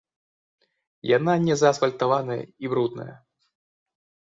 Яна 1.17 1.35
незаасфальтаваная 1.43 2.41
і 2.65 2.75
брудная. 2.75 3.09